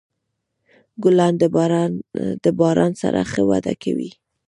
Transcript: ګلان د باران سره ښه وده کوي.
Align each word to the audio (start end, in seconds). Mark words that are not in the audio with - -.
ګلان 1.03 1.33
د 2.43 2.47
باران 2.61 2.91
سره 3.01 3.21
ښه 3.31 3.41
وده 3.49 3.73
کوي. 3.83 4.11